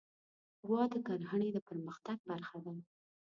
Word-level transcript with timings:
غوا 0.67 0.83
د 0.93 0.95
کرهڼې 1.07 1.49
د 1.53 1.57
پرمختګ 1.67 2.17
برخه 2.29 2.57
ده. 2.65 2.73